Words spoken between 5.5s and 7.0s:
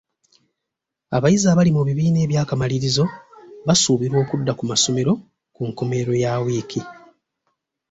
ku nkomerero ya wiiki.